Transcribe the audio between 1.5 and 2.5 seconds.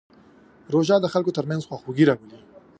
خواخوږي راولي.